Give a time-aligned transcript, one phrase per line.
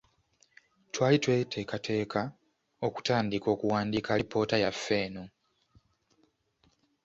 [0.93, 2.21] Twali tweteekateeka
[2.87, 5.23] okutandika okuwandiika alipoota yaffe eno.